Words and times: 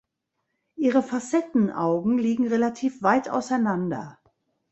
Ihre 0.77 1.03
Facettenaugen 1.03 2.17
liegen 2.17 2.47
relativ 2.47 3.03
weit 3.03 3.29
auseinander. 3.29 4.17